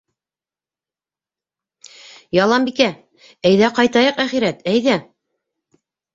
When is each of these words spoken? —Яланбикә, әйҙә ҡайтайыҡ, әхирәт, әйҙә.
—Яланбикә, 2.39 2.89
әйҙә 3.51 3.71
ҡайтайыҡ, 3.81 4.19
әхирәт, 4.27 4.67
әйҙә. 4.75 4.99